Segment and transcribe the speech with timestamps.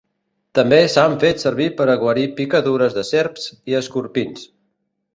[0.59, 4.53] També s'han fet servir per a guarir picadures de serps i escorpins.